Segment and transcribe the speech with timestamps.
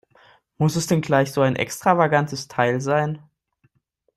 [0.57, 3.21] Muss es denn gleich so ein extravagantes Teil sein?